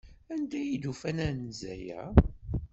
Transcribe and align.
Anda 0.33 0.57
ay 0.61 0.73
d-ufan 0.81 1.17
anza-a? 1.29 2.03